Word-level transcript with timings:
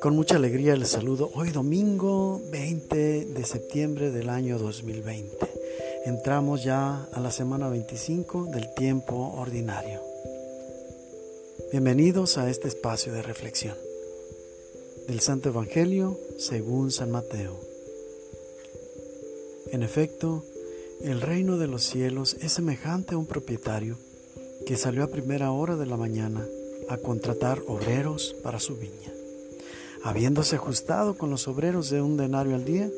Con 0.00 0.16
mucha 0.16 0.36
alegría 0.36 0.76
les 0.76 0.88
saludo 0.88 1.30
hoy 1.34 1.50
domingo 1.50 2.40
20 2.50 3.26
de 3.26 3.44
septiembre 3.44 4.10
del 4.10 4.30
año 4.30 4.58
2020. 4.58 5.36
Entramos 6.06 6.64
ya 6.64 7.04
a 7.12 7.20
la 7.20 7.30
semana 7.30 7.68
25 7.68 8.46
del 8.46 8.72
tiempo 8.72 9.34
ordinario. 9.36 10.00
Bienvenidos 11.70 12.38
a 12.38 12.48
este 12.48 12.68
espacio 12.68 13.12
de 13.12 13.20
reflexión 13.20 13.76
del 15.06 15.20
Santo 15.20 15.50
Evangelio 15.50 16.18
según 16.38 16.90
San 16.92 17.10
Mateo. 17.10 17.60
En 19.70 19.82
efecto, 19.82 20.44
el 21.02 21.20
reino 21.20 21.58
de 21.58 21.66
los 21.66 21.82
cielos 21.82 22.38
es 22.40 22.52
semejante 22.52 23.16
a 23.16 23.18
un 23.18 23.26
propietario 23.26 23.98
que 24.66 24.78
salió 24.78 25.04
a 25.04 25.08
primera 25.08 25.52
hora 25.52 25.76
de 25.76 25.84
la 25.84 25.98
mañana 25.98 26.46
a 26.88 26.96
contratar 26.96 27.62
obreros 27.66 28.34
para 28.42 28.58
su 28.58 28.76
viña. 28.76 29.19
Habiéndose 30.02 30.56
ajustado 30.56 31.18
con 31.18 31.30
los 31.30 31.46
obreros 31.46 31.90
de 31.90 32.00
un 32.00 32.16
denario 32.16 32.54
al 32.54 32.64
día, 32.64 32.88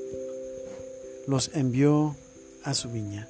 los 1.26 1.50
envió 1.54 2.14
a 2.62 2.74
su 2.74 2.90
viña. 2.90 3.28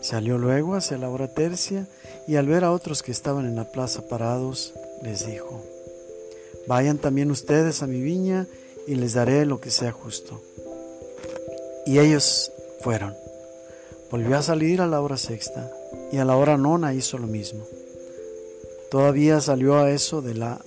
Salió 0.00 0.38
luego 0.38 0.74
hacia 0.74 0.96
la 0.96 1.08
hora 1.08 1.28
tercia 1.28 1.88
y 2.28 2.36
al 2.36 2.46
ver 2.46 2.64
a 2.64 2.72
otros 2.72 3.02
que 3.02 3.12
estaban 3.12 3.44
en 3.44 3.56
la 3.56 3.70
plaza 3.70 4.08
parados, 4.08 4.72
les 5.02 5.26
dijo, 5.26 5.64
Vayan 6.68 6.98
también 6.98 7.30
ustedes 7.30 7.82
a 7.82 7.86
mi 7.86 8.00
viña 8.00 8.46
y 8.86 8.94
les 8.94 9.14
daré 9.14 9.44
lo 9.46 9.60
que 9.60 9.70
sea 9.70 9.90
justo. 9.90 10.40
Y 11.86 11.98
ellos 11.98 12.52
fueron. 12.82 13.14
Volvió 14.10 14.36
a 14.36 14.42
salir 14.42 14.80
a 14.80 14.86
la 14.86 15.00
hora 15.00 15.16
sexta 15.16 15.70
y 16.12 16.18
a 16.18 16.24
la 16.24 16.36
hora 16.36 16.56
nona 16.56 16.94
hizo 16.94 17.18
lo 17.18 17.26
mismo. 17.26 17.64
Todavía 18.90 19.40
salió 19.40 19.78
a 19.78 19.90
eso 19.90 20.22
de 20.22 20.34
la 20.34 20.60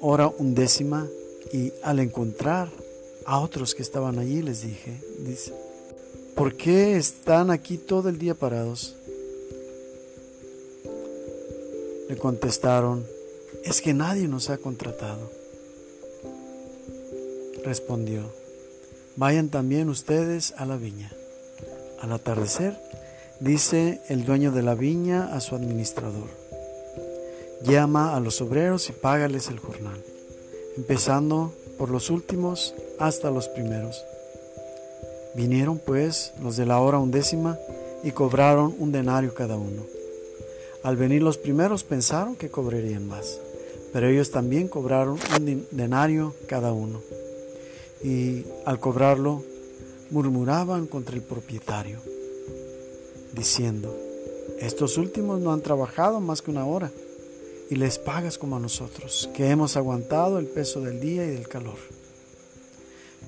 hora 0.00 0.28
undécima 0.28 1.06
y 1.52 1.72
al 1.82 1.98
encontrar 2.00 2.70
a 3.24 3.40
otros 3.40 3.74
que 3.74 3.82
estaban 3.82 4.18
allí 4.18 4.42
les 4.42 4.62
dije, 4.62 5.00
dice, 5.20 5.52
¿por 6.34 6.54
qué 6.54 6.96
están 6.96 7.50
aquí 7.50 7.76
todo 7.76 8.08
el 8.08 8.18
día 8.18 8.34
parados? 8.34 8.96
Le 12.08 12.16
contestaron, 12.16 13.04
es 13.64 13.82
que 13.82 13.92
nadie 13.92 14.28
nos 14.28 14.48
ha 14.48 14.56
contratado. 14.56 15.30
Respondió, 17.64 18.22
vayan 19.16 19.50
también 19.50 19.90
ustedes 19.90 20.54
a 20.56 20.64
la 20.64 20.76
viña. 20.76 21.12
Al 22.00 22.12
atardecer, 22.12 22.80
dice 23.40 24.00
el 24.08 24.24
dueño 24.24 24.52
de 24.52 24.62
la 24.62 24.74
viña 24.74 25.34
a 25.34 25.40
su 25.40 25.54
administrador, 25.54 26.28
llama 27.62 28.16
a 28.16 28.20
los 28.20 28.40
obreros 28.40 28.88
y 28.88 28.92
págales 28.92 29.48
el 29.48 29.58
jornal, 29.58 30.02
empezando 30.78 31.52
por 31.76 31.90
los 31.90 32.08
últimos 32.08 32.72
hasta 33.00 33.32
los 33.32 33.48
primeros. 33.48 34.04
Vinieron 35.34 35.80
pues 35.84 36.32
los 36.40 36.56
de 36.56 36.66
la 36.66 36.78
hora 36.78 37.00
undécima 37.00 37.58
y 38.04 38.12
cobraron 38.12 38.76
un 38.78 38.92
denario 38.92 39.34
cada 39.34 39.56
uno. 39.56 39.82
Al 40.84 40.96
venir 40.96 41.20
los 41.20 41.36
primeros 41.36 41.82
pensaron 41.82 42.36
que 42.36 42.48
cobrarían 42.48 43.08
más, 43.08 43.40
pero 43.92 44.06
ellos 44.06 44.30
también 44.30 44.68
cobraron 44.68 45.18
un 45.36 45.66
denario 45.72 46.32
cada 46.46 46.72
uno. 46.72 47.00
Y 48.04 48.44
al 48.64 48.78
cobrarlo 48.78 49.42
murmuraban 50.10 50.86
contra 50.86 51.16
el 51.16 51.22
propietario, 51.22 51.98
diciendo, 53.32 53.92
estos 54.60 54.96
últimos 54.96 55.40
no 55.40 55.52
han 55.52 55.60
trabajado 55.60 56.20
más 56.20 56.40
que 56.40 56.52
una 56.52 56.66
hora 56.66 56.92
y 57.70 57.76
les 57.76 57.98
pagas 57.98 58.38
como 58.38 58.56
a 58.56 58.60
nosotros, 58.60 59.28
que 59.34 59.50
hemos 59.50 59.76
aguantado 59.76 60.38
el 60.38 60.46
peso 60.46 60.80
del 60.80 61.00
día 61.00 61.24
y 61.24 61.30
del 61.30 61.48
calor. 61.48 61.78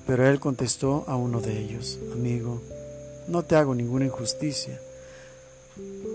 Pero 0.07 0.27
él 0.27 0.39
contestó 0.39 1.03
a 1.07 1.15
uno 1.15 1.41
de 1.41 1.59
ellos, 1.59 1.99
amigo, 2.11 2.61
no 3.27 3.43
te 3.43 3.55
hago 3.55 3.75
ninguna 3.75 4.05
injusticia. 4.05 4.79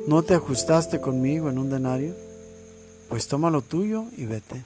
¿No 0.07 0.23
te 0.23 0.35
ajustaste 0.35 1.01
conmigo 1.01 1.49
en 1.51 1.59
un 1.59 1.71
denario? 1.71 2.15
Pues 3.09 3.29
toma 3.29 3.51
lo 3.51 3.63
tuyo 3.63 4.05
y 4.17 4.27
vete. 4.27 4.63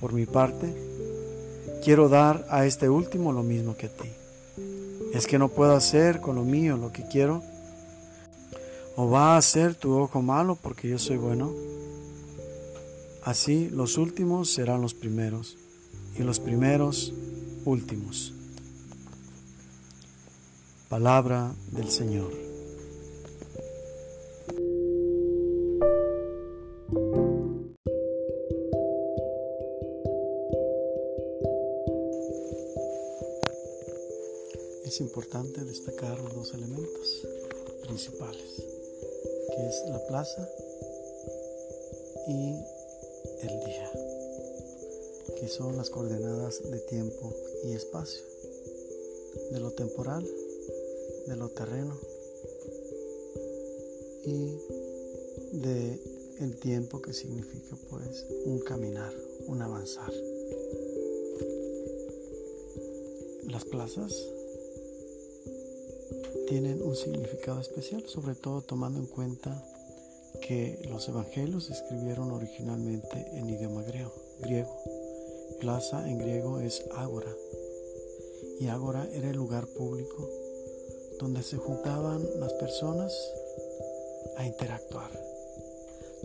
Por 0.00 0.12
mi 0.12 0.26
parte, 0.26 0.74
quiero 1.82 2.08
dar 2.08 2.46
a 2.50 2.66
este 2.66 2.88
último 2.88 3.32
lo 3.32 3.42
mismo 3.42 3.76
que 3.76 3.86
a 3.86 3.90
ti. 3.90 4.10
¿Es 5.12 5.26
que 5.26 5.38
no 5.38 5.48
puedo 5.48 5.76
hacer 5.76 6.20
con 6.20 6.36
lo 6.36 6.42
mío 6.42 6.76
lo 6.76 6.92
que 6.92 7.06
quiero? 7.06 7.42
¿O 8.96 9.10
va 9.10 9.36
a 9.36 9.42
ser 9.42 9.74
tu 9.74 9.96
ojo 9.96 10.22
malo 10.22 10.56
porque 10.60 10.88
yo 10.88 10.98
soy 10.98 11.18
bueno? 11.18 11.52
Así 13.24 13.70
los 13.70 13.96
últimos 13.96 14.50
serán 14.50 14.82
los 14.82 14.92
primeros 14.92 15.56
y 16.18 16.22
los 16.22 16.40
primeros 16.40 17.12
últimos. 17.64 18.34
Palabra 20.90 21.54
del 21.72 21.90
Señor. 21.90 22.44
es 34.84 35.00
importante 35.00 35.64
destacar 35.64 36.16
los 36.20 36.34
dos 36.36 36.54
elementos 36.54 37.26
principales, 37.82 38.62
que 39.48 39.66
es 39.66 39.82
la 39.88 39.98
plaza 40.06 40.48
y 42.28 42.73
el 43.42 43.60
día, 43.64 43.90
que 45.38 45.48
son 45.48 45.76
las 45.76 45.90
coordenadas 45.90 46.62
de 46.70 46.78
tiempo 46.80 47.32
y 47.64 47.72
espacio, 47.72 48.22
de 49.50 49.60
lo 49.60 49.70
temporal, 49.72 50.26
de 51.26 51.36
lo 51.36 51.48
terreno 51.48 51.98
y 54.24 54.56
de 55.52 56.00
el 56.40 56.56
tiempo 56.58 57.00
que 57.00 57.12
significa 57.12 57.76
pues 57.90 58.26
un 58.44 58.60
caminar, 58.60 59.12
un 59.46 59.62
avanzar. 59.62 60.12
Las 63.48 63.64
plazas 63.64 64.12
tienen 66.48 66.82
un 66.82 66.96
significado 66.96 67.60
especial, 67.60 68.04
sobre 68.06 68.34
todo 68.34 68.62
tomando 68.62 68.98
en 68.98 69.06
cuenta 69.06 69.64
que 70.46 70.78
los 70.90 71.08
evangelios 71.08 71.64
se 71.64 71.72
escribieron 71.72 72.30
originalmente 72.30 73.26
en 73.32 73.48
idioma 73.48 73.82
griego. 73.82 74.12
Plaza 75.58 76.06
en 76.06 76.18
griego 76.18 76.60
es 76.60 76.84
ágora 76.94 77.34
y 78.60 78.66
ágora 78.66 79.08
era 79.12 79.30
el 79.30 79.36
lugar 79.36 79.66
público 79.68 80.28
donde 81.18 81.42
se 81.42 81.56
juntaban 81.56 82.22
las 82.40 82.52
personas 82.54 83.12
a 84.36 84.44
interactuar, 84.44 85.10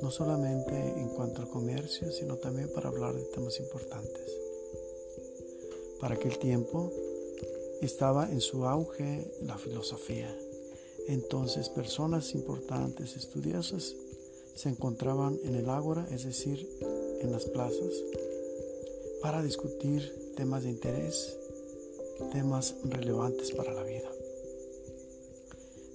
no 0.01 0.11
solamente 0.11 0.75
en 0.75 1.09
cuanto 1.09 1.41
al 1.41 1.47
comercio, 1.47 2.11
sino 2.11 2.35
también 2.35 2.69
para 2.73 2.89
hablar 2.89 3.15
de 3.15 3.23
temas 3.23 3.57
importantes. 3.59 4.35
Para 6.01 6.15
aquel 6.15 6.37
tiempo, 6.39 6.91
estaba 7.81 8.29
en 8.29 8.41
su 8.41 8.65
auge 8.65 9.31
la 9.41 9.57
filosofía. 9.57 10.35
Entonces 11.07 11.69
personas 11.69 12.35
importantes, 12.35 13.15
estudiosas, 13.15 13.95
se 14.59 14.67
encontraban 14.67 15.39
en 15.45 15.55
el 15.55 15.69
ágora, 15.69 16.05
es 16.11 16.25
decir, 16.25 16.69
en 17.21 17.31
las 17.31 17.45
plazas, 17.45 17.93
para 19.21 19.41
discutir 19.41 20.33
temas 20.35 20.63
de 20.63 20.69
interés, 20.71 21.37
temas 22.33 22.75
relevantes 22.83 23.51
para 23.51 23.71
la 23.73 23.83
vida. 23.83 24.09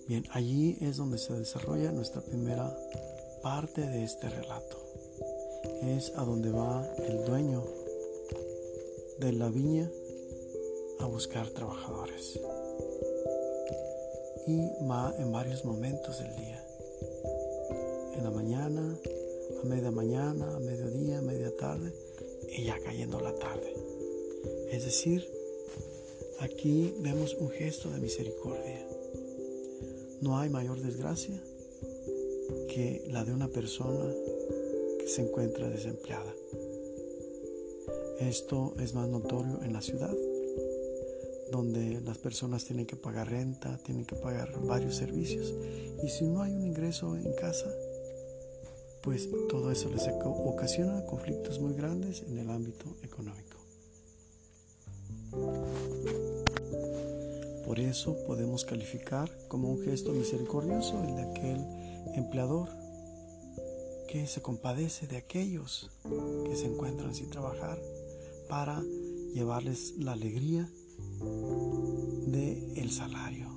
Bien, 0.09 0.25
allí 0.31 0.79
es 0.81 0.97
donde 0.97 1.19
se 1.19 1.35
desarrolla 1.35 1.93
nuestra 1.93 2.23
primera 2.23 2.75
parte 3.43 3.83
de 3.83 4.03
este 4.03 4.31
relato. 4.31 4.79
Es 5.83 6.15
a 6.17 6.25
donde 6.25 6.51
va 6.51 6.89
el 7.07 7.23
dueño 7.27 7.63
de 9.19 9.33
la 9.33 9.51
viña 9.51 9.91
a 11.01 11.05
buscar 11.05 11.51
trabajadores. 11.51 12.41
Y 14.47 14.71
va 14.89 15.15
en 15.19 15.33
varios 15.33 15.67
momentos 15.67 16.19
del 16.19 16.35
día. 16.37 16.74
En 18.17 18.25
la 18.25 18.31
mañana, 18.31 18.99
a 19.63 19.67
media 19.67 19.91
mañana, 19.91 20.57
a 20.57 20.59
mediodía, 20.61 21.19
a 21.19 21.23
media 21.23 21.55
tarde 21.57 21.93
y 22.57 22.65
ya 22.65 22.79
cayendo 22.81 23.21
la 23.21 23.35
tarde. 23.35 23.73
Es 24.71 24.85
decir, 24.85 25.27
aquí 26.41 26.95
vemos 27.01 27.35
un 27.35 27.51
gesto 27.51 27.91
de 27.91 28.01
misericordia. 28.01 28.87
No 30.21 30.39
hay 30.39 30.49
mayor 30.49 30.81
desgracia 30.81 31.41
que 32.69 33.05
la 33.09 33.25
de 33.25 33.33
una 33.33 33.49
persona 33.49 34.13
que 34.99 35.09
se 35.09 35.23
encuentra 35.23 35.69
desempleada. 35.69 36.35
Esto 38.21 38.75
es 38.79 38.95
más 38.95 39.09
notorio 39.09 39.61
en 39.63 39.73
la 39.73 39.83
ciudad 39.83 40.15
donde 41.55 42.01
las 42.01 42.19
personas 42.19 42.65
tienen 42.65 42.85
que 42.85 42.97
pagar 42.97 43.31
renta, 43.31 43.79
tienen 43.85 44.05
que 44.05 44.17
pagar 44.17 44.53
varios 44.67 44.97
servicios. 44.97 45.55
Y 46.03 46.09
si 46.09 46.25
no 46.25 46.43
hay 46.43 46.53
un 46.53 46.67
ingreso 46.67 47.17
en 47.17 47.33
casa, 47.35 47.73
pues 49.05 49.29
todo 49.51 49.71
eso 49.71 49.91
les 49.91 50.09
ocasiona 50.09 51.05
conflictos 51.05 51.61
muy 51.61 51.75
grandes 51.75 52.23
en 52.23 52.39
el 52.39 52.49
ámbito 52.49 52.97
económico. 53.03 53.59
Por 57.67 57.79
eso 57.79 58.17
podemos 58.27 58.65
calificar 58.65 59.31
como 59.49 59.69
un 59.69 59.83
gesto 59.85 60.13
misericordioso 60.13 61.05
el 61.05 61.17
de 61.17 61.23
aquel 61.23 61.67
empleador 62.15 62.71
que 64.09 64.27
se 64.27 64.41
compadece 64.41 65.07
de 65.07 65.19
aquellos 65.19 65.91
que 66.47 66.57
se 66.57 66.67
encuentran 66.67 67.15
sin 67.15 67.29
trabajar 67.29 67.79
para 68.49 68.83
llevarles 69.35 69.95
la 69.99 70.13
alegría 70.13 70.67
de 72.27 72.73
el 72.77 72.91
salario, 72.91 73.51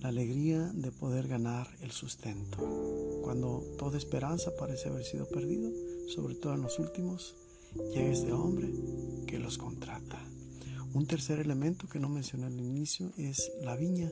la 0.00 0.08
alegría 0.08 0.72
de 0.74 0.90
poder 0.90 1.28
ganar 1.28 1.68
el 1.82 1.92
sustento. 1.92 3.11
Cuando 3.22 3.62
toda 3.78 3.96
esperanza 3.96 4.54
parece 4.56 4.88
haber 4.88 5.04
sido 5.04 5.26
perdida, 5.26 5.70
sobre 6.08 6.34
todo 6.34 6.54
en 6.54 6.62
los 6.62 6.78
últimos, 6.78 7.34
llega 7.94 8.12
este 8.12 8.32
hombre 8.32 8.68
que 9.26 9.38
los 9.38 9.58
contrata. 9.58 10.20
Un 10.92 11.06
tercer 11.06 11.38
elemento 11.38 11.86
que 11.88 11.98
no 11.98 12.08
mencioné 12.08 12.46
al 12.46 12.60
inicio 12.60 13.12
es 13.16 13.50
la 13.62 13.76
viña. 13.76 14.10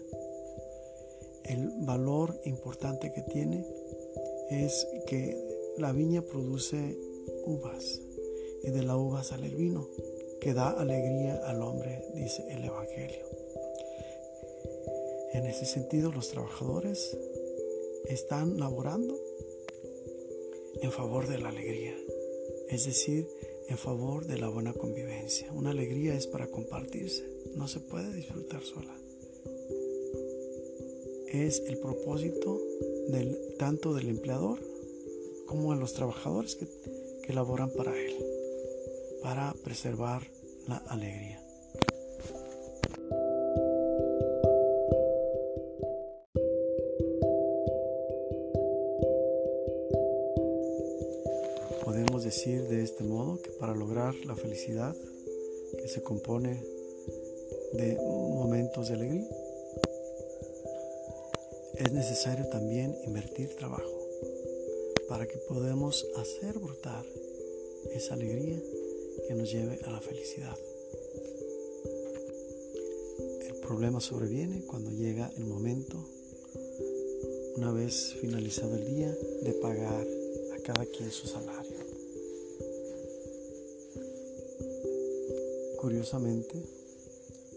El 1.44 1.70
valor 1.80 2.40
importante 2.44 3.12
que 3.12 3.22
tiene 3.22 3.66
es 4.50 4.86
que 5.06 5.36
la 5.76 5.92
viña 5.92 6.22
produce 6.22 6.98
uvas 7.44 8.00
y 8.62 8.70
de 8.70 8.82
la 8.82 8.96
uva 8.96 9.24
sale 9.24 9.46
el 9.46 9.56
vino 9.56 9.88
que 10.40 10.54
da 10.54 10.70
alegría 10.70 11.36
al 11.46 11.62
hombre, 11.62 12.02
dice 12.14 12.44
el 12.50 12.64
Evangelio. 12.64 13.26
En 15.32 15.46
ese 15.46 15.66
sentido, 15.66 16.10
los 16.10 16.28
trabajadores 16.30 17.16
están 18.06 18.58
laborando 18.58 19.18
en 20.82 20.92
favor 20.92 21.28
de 21.28 21.38
la 21.38 21.50
alegría, 21.50 21.96
es 22.68 22.86
decir, 22.86 23.28
en 23.68 23.78
favor 23.78 24.26
de 24.26 24.38
la 24.38 24.48
buena 24.48 24.72
convivencia. 24.72 25.52
Una 25.52 25.70
alegría 25.70 26.14
es 26.14 26.26
para 26.26 26.48
compartirse, 26.48 27.24
no 27.54 27.68
se 27.68 27.80
puede 27.80 28.12
disfrutar 28.14 28.62
sola. 28.62 28.94
Es 31.28 31.62
el 31.66 31.78
propósito 31.78 32.60
del, 33.08 33.38
tanto 33.58 33.94
del 33.94 34.08
empleador 34.08 34.58
como 35.46 35.72
de 35.72 35.80
los 35.80 35.94
trabajadores 35.94 36.56
que, 36.56 36.66
que 37.22 37.32
laboran 37.32 37.70
para 37.76 37.96
él, 37.96 38.16
para 39.22 39.54
preservar 39.62 40.22
la 40.66 40.76
alegría. 40.76 41.49
La 54.24 54.34
felicidad, 54.34 54.94
que 55.78 55.88
se 55.88 56.02
compone 56.02 56.62
de 57.72 57.96
momentos 57.96 58.88
de 58.88 58.94
alegría, 58.94 59.28
es 61.76 61.92
necesario 61.92 62.46
también 62.48 62.96
invertir 63.06 63.54
trabajo 63.56 63.90
para 65.08 65.26
que 65.26 65.38
podamos 65.48 66.06
hacer 66.16 66.58
brotar 66.58 67.04
esa 67.94 68.14
alegría 68.14 68.60
que 69.26 69.34
nos 69.34 69.50
lleve 69.50 69.78
a 69.84 69.90
la 69.90 70.00
felicidad. 70.00 70.56
El 73.48 73.54
problema 73.60 74.00
sobreviene 74.00 74.64
cuando 74.66 74.90
llega 74.90 75.30
el 75.36 75.46
momento, 75.46 76.04
una 77.56 77.72
vez 77.72 78.14
finalizado 78.20 78.76
el 78.76 78.84
día, 78.86 79.16
de 79.42 79.52
pagar 79.54 80.06
a 80.54 80.62
cada 80.62 80.84
quien 80.86 81.10
su 81.10 81.26
salario. 81.26 81.59
Curiosamente, 85.80 86.62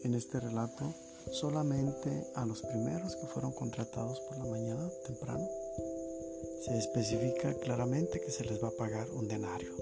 en 0.05 0.15
este 0.15 0.39
relato, 0.39 0.85
solamente 1.33 2.25
a 2.35 2.45
los 2.45 2.61
primeros 2.61 3.17
que 3.17 3.27
fueron 3.27 3.51
contratados 3.51 4.21
por 4.21 4.37
la 4.37 4.45
mañana 4.45 4.89
temprano, 5.05 5.45
se 6.61 6.77
especifica 6.77 7.53
claramente 7.55 8.21
que 8.21 8.31
se 8.31 8.45
les 8.45 8.63
va 8.63 8.69
a 8.69 8.77
pagar 8.77 9.09
un 9.11 9.27
denario. 9.27 9.73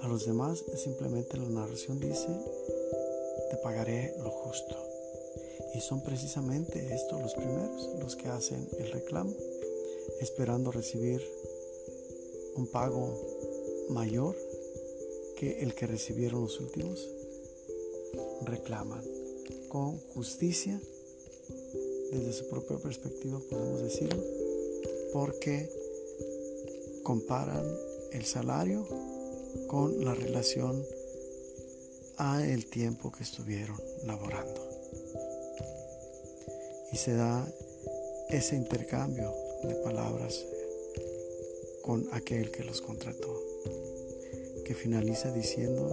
A 0.00 0.08
los 0.08 0.24
demás 0.24 0.64
simplemente 0.82 1.36
la 1.36 1.50
narración 1.50 2.00
dice, 2.00 2.28
te 3.50 3.58
pagaré 3.58 4.14
lo 4.22 4.30
justo. 4.30 4.74
Y 5.74 5.80
son 5.82 6.02
precisamente 6.02 6.94
estos 6.94 7.20
los 7.20 7.34
primeros, 7.34 7.90
los 8.00 8.16
que 8.16 8.28
hacen 8.28 8.66
el 8.78 8.90
reclamo, 8.90 9.34
esperando 10.22 10.72
recibir 10.72 11.22
un 12.54 12.68
pago 12.68 13.20
mayor 13.90 14.34
que 15.36 15.62
el 15.62 15.74
que 15.74 15.86
recibieron 15.86 16.40
los 16.40 16.58
últimos. 16.58 17.15
Reclaman 18.42 19.02
con 19.68 19.98
justicia, 20.14 20.80
desde 22.12 22.32
su 22.32 22.48
propia 22.48 22.78
perspectiva 22.78 23.40
podemos 23.50 23.82
decirlo, 23.82 24.22
porque 25.12 25.68
comparan 27.02 27.64
el 28.12 28.24
salario 28.24 28.86
con 29.68 30.04
la 30.04 30.14
relación 30.14 30.84
a 32.18 32.44
el 32.46 32.66
tiempo 32.66 33.12
que 33.12 33.22
estuvieron 33.24 33.76
laborando. 34.04 34.68
Y 36.92 36.96
se 36.96 37.14
da 37.14 37.46
ese 38.30 38.56
intercambio 38.56 39.32
de 39.62 39.74
palabras 39.76 40.44
con 41.82 42.08
aquel 42.12 42.50
que 42.50 42.64
los 42.64 42.80
contrató, 42.80 43.40
que 44.64 44.74
finaliza 44.74 45.32
diciendo, 45.32 45.92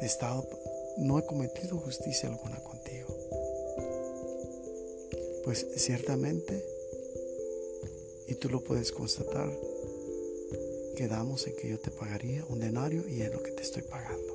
de 0.00 0.06
estado, 0.06 0.48
no 0.98 1.18
he 1.18 1.24
cometido 1.24 1.78
justicia 1.78 2.28
alguna 2.28 2.58
contigo. 2.62 3.08
Pues 5.44 5.66
ciertamente, 5.76 6.64
y 8.26 8.34
tú 8.34 8.48
lo 8.50 8.62
puedes 8.62 8.92
constatar, 8.92 9.50
quedamos 10.96 11.46
en 11.46 11.54
que 11.56 11.68
yo 11.68 11.78
te 11.78 11.90
pagaría 11.90 12.44
un 12.48 12.58
denario 12.58 13.08
y 13.08 13.22
es 13.22 13.32
lo 13.32 13.42
que 13.42 13.52
te 13.52 13.62
estoy 13.62 13.82
pagando. 13.82 14.34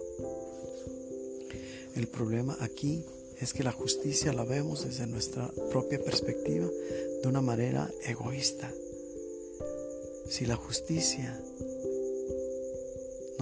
El 1.96 2.08
problema 2.08 2.58
aquí 2.62 3.06
es 3.40 3.54
que 3.54 3.64
la 3.64 3.72
justicia 3.72 4.32
la 4.32 4.46
vemos 4.46 4.86
desde 4.86 5.06
nuestra 5.06 5.52
propia 5.70 6.02
perspectiva 6.02 6.68
de 7.22 7.28
una 7.28 7.42
manera 7.42 7.92
egoísta. 8.06 8.72
Si 10.30 10.46
la 10.46 10.56
justicia 10.56 11.40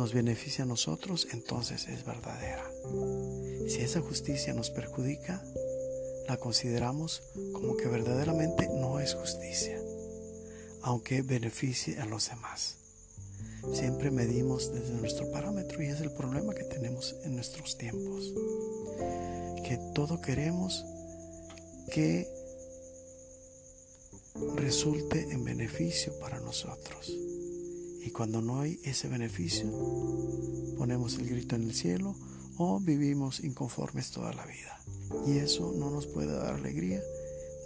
nos 0.01 0.13
beneficia 0.15 0.63
a 0.63 0.67
nosotros, 0.67 1.27
entonces 1.31 1.87
es 1.87 2.03
verdadera. 2.03 2.67
Si 3.67 3.81
esa 3.81 4.01
justicia 4.01 4.51
nos 4.51 4.71
perjudica, 4.71 5.43
la 6.27 6.37
consideramos 6.37 7.21
como 7.53 7.77
que 7.77 7.87
verdaderamente 7.87 8.67
no 8.67 8.99
es 8.99 9.13
justicia, 9.13 9.79
aunque 10.81 11.21
beneficie 11.21 11.99
a 11.99 12.05
los 12.05 12.31
demás. 12.31 12.77
Siempre 13.73 14.09
medimos 14.09 14.73
desde 14.73 14.95
nuestro 14.95 15.29
parámetro 15.29 15.83
y 15.83 15.89
es 15.89 16.01
el 16.01 16.09
problema 16.09 16.55
que 16.55 16.63
tenemos 16.63 17.15
en 17.23 17.35
nuestros 17.35 17.77
tiempos. 17.77 18.33
Que 19.63 19.77
todo 19.93 20.19
queremos 20.19 20.83
que 21.91 22.27
resulte 24.55 25.27
en 25.29 25.43
beneficio 25.43 26.17
para 26.17 26.39
nosotros. 26.39 27.13
Y 28.03 28.11
cuando 28.11 28.41
no 28.41 28.61
hay 28.61 28.79
ese 28.83 29.07
beneficio, 29.07 29.69
ponemos 30.77 31.15
el 31.15 31.29
grito 31.29 31.55
en 31.55 31.63
el 31.63 31.75
cielo 31.75 32.15
o 32.57 32.79
vivimos 32.79 33.43
inconformes 33.43 34.11
toda 34.11 34.33
la 34.33 34.45
vida. 34.45 34.81
Y 35.27 35.37
eso 35.37 35.73
no 35.75 35.89
nos 35.91 36.07
puede 36.07 36.31
dar 36.31 36.55
alegría, 36.55 37.01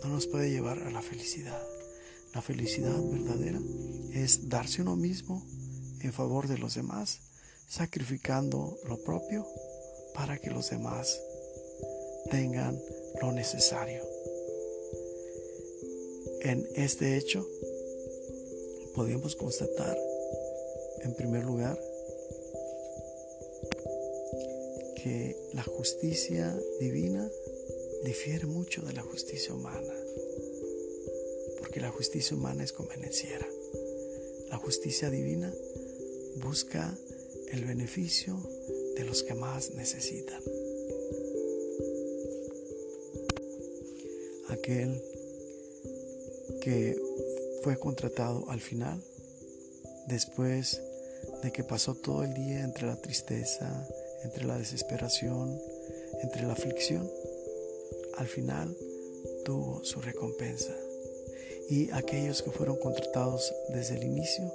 no 0.04 0.10
nos 0.10 0.28
puede 0.28 0.52
llevar 0.52 0.80
a 0.80 0.92
la 0.92 1.02
felicidad. 1.02 1.62
La 2.34 2.42
felicidad 2.42 3.02
verdadera 3.12 3.62
es 4.14 4.50
darse 4.50 4.82
uno 4.82 4.96
mismo 4.96 5.46
en 6.02 6.12
favor 6.12 6.48
de 6.48 6.58
los 6.58 6.76
demás, 6.76 7.22
sacrificando 7.68 8.78
lo 8.88 8.98
propio 9.04 9.48
para 10.14 10.38
que 10.38 10.52
los 10.52 10.70
demás 10.70 11.20
tengan 12.30 12.78
lo 13.22 13.32
necesario. 13.32 14.04
En 16.42 16.68
este 16.76 17.18
hecho 17.18 17.48
podemos 18.94 19.36
constatar, 19.36 19.98
en 21.06 21.14
primer 21.14 21.44
lugar, 21.46 21.80
que 24.96 25.38
la 25.54 25.62
justicia 25.62 26.58
divina 26.80 27.30
difiere 28.04 28.48
mucho 28.48 28.82
de 28.82 28.94
la 28.94 29.04
justicia 29.04 29.54
humana, 29.54 29.94
porque 31.60 31.80
la 31.80 31.92
justicia 31.92 32.36
humana 32.36 32.64
es 32.64 32.74
convenenciera. 32.74 33.48
La 34.50 34.58
justicia 34.58 35.12
divina 35.12 35.54
busca 36.38 36.98
el 37.52 37.66
beneficio 37.66 38.38
de 38.96 39.04
los 39.06 39.22
que 39.22 39.36
más 39.36 39.72
necesitan. 39.76 40.42
Aquel 44.50 45.02
que 46.62 47.00
fue 47.62 47.78
contratado 47.78 48.50
al 48.50 48.60
final, 48.60 49.04
después 50.08 50.82
de 51.46 51.52
que 51.52 51.64
pasó 51.64 51.94
todo 51.94 52.24
el 52.24 52.34
día 52.34 52.64
entre 52.64 52.88
la 52.88 52.96
tristeza, 52.96 53.88
entre 54.24 54.46
la 54.46 54.58
desesperación, 54.58 55.62
entre 56.24 56.42
la 56.42 56.54
aflicción, 56.54 57.08
al 58.18 58.26
final 58.26 58.76
tuvo 59.46 59.86
su 59.86 60.02
recompensa. 60.02 60.76
Y 61.70 61.92
aquellos 61.92 62.42
que 62.42 62.50
fueron 62.50 62.78
contratados 62.78 63.54
desde 63.70 63.98
el 63.98 64.06
inicio, 64.06 64.52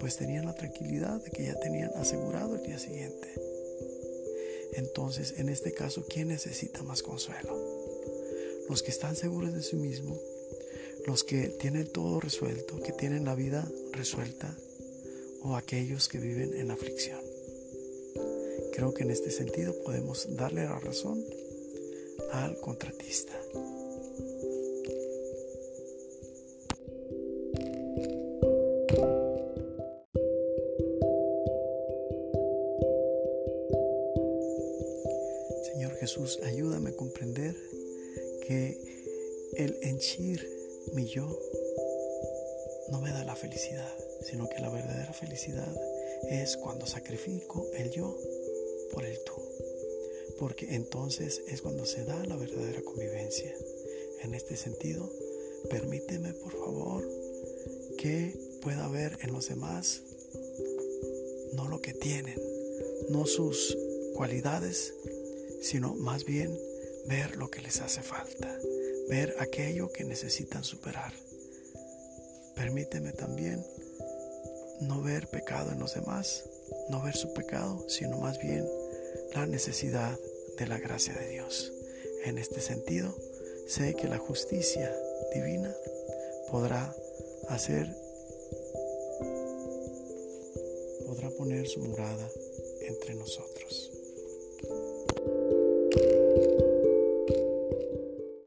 pues 0.00 0.16
tenían 0.16 0.46
la 0.46 0.54
tranquilidad 0.54 1.22
de 1.22 1.30
que 1.30 1.44
ya 1.44 1.54
tenían 1.60 1.90
asegurado 1.96 2.56
el 2.56 2.62
día 2.62 2.78
siguiente. 2.78 3.28
Entonces, 4.72 5.34
en 5.36 5.50
este 5.50 5.74
caso, 5.74 6.06
¿quién 6.08 6.28
necesita 6.28 6.82
más 6.82 7.02
consuelo? 7.02 7.60
Los 8.70 8.82
que 8.82 8.90
están 8.90 9.16
seguros 9.16 9.52
de 9.52 9.62
sí 9.62 9.76
mismos, 9.76 10.18
los 11.06 11.24
que 11.24 11.48
tienen 11.48 11.86
todo 11.92 12.20
resuelto, 12.20 12.80
que 12.80 12.92
tienen 12.92 13.26
la 13.26 13.34
vida 13.34 13.70
resuelta, 13.92 14.56
o 15.46 15.54
aquellos 15.56 16.08
que 16.08 16.18
viven 16.18 16.54
en 16.54 16.70
aflicción. 16.70 17.20
Creo 18.72 18.92
que 18.92 19.04
en 19.04 19.10
este 19.10 19.30
sentido 19.30 19.74
podemos 19.84 20.26
darle 20.36 20.64
la 20.64 20.78
razón 20.80 21.24
al 22.32 22.58
contratista. 22.60 23.32
Señor 35.72 35.92
Jesús, 36.00 36.40
ayúdame 36.44 36.90
a 36.90 36.96
comprender 36.96 37.54
que 38.46 38.76
el 39.56 39.76
henchir 39.82 40.46
mi 40.92 41.06
yo 41.06 41.38
no 42.90 43.00
me 43.00 43.10
da 43.10 43.24
la 43.24 43.36
felicidad, 43.36 44.05
sino 44.28 44.48
que 44.48 44.60
la 44.60 44.70
verdadera 44.70 45.12
felicidad 45.12 45.72
es 46.28 46.56
cuando 46.56 46.86
sacrifico 46.86 47.66
el 47.74 47.90
yo 47.90 48.16
por 48.92 49.04
el 49.04 49.18
tú. 49.24 49.34
Porque 50.38 50.74
entonces 50.74 51.42
es 51.46 51.62
cuando 51.62 51.86
se 51.86 52.04
da 52.04 52.22
la 52.26 52.36
verdadera 52.36 52.82
convivencia. 52.82 53.54
En 54.22 54.34
este 54.34 54.56
sentido, 54.56 55.10
permíteme 55.70 56.32
por 56.34 56.52
favor 56.52 57.08
que 57.96 58.36
pueda 58.62 58.88
ver 58.88 59.18
en 59.22 59.32
los 59.32 59.48
demás 59.48 60.02
no 61.54 61.68
lo 61.68 61.80
que 61.80 61.94
tienen, 61.94 62.38
no 63.08 63.26
sus 63.26 63.76
cualidades, 64.14 64.94
sino 65.62 65.94
más 65.94 66.24
bien 66.24 66.58
ver 67.06 67.36
lo 67.36 67.50
que 67.50 67.62
les 67.62 67.80
hace 67.80 68.02
falta, 68.02 68.58
ver 69.08 69.36
aquello 69.38 69.92
que 69.92 70.04
necesitan 70.04 70.64
superar. 70.64 71.12
Permíteme 72.54 73.12
también 73.12 73.64
no 74.80 75.02
ver 75.02 75.28
pecado 75.28 75.72
en 75.72 75.78
los 75.78 75.94
demás, 75.94 76.44
no 76.88 77.02
ver 77.02 77.16
su 77.16 77.32
pecado, 77.32 77.84
sino 77.88 78.18
más 78.18 78.38
bien 78.38 78.66
la 79.34 79.46
necesidad 79.46 80.18
de 80.58 80.66
la 80.66 80.78
gracia 80.78 81.14
de 81.14 81.28
Dios. 81.28 81.72
En 82.24 82.38
este 82.38 82.60
sentido, 82.60 83.14
sé 83.66 83.94
que 83.94 84.08
la 84.08 84.18
justicia 84.18 84.94
divina 85.34 85.74
podrá 86.50 86.94
hacer, 87.48 87.86
podrá 91.06 91.30
poner 91.30 91.66
su 91.68 91.80
morada 91.80 92.28
entre 92.80 93.14
nosotros. 93.14 93.95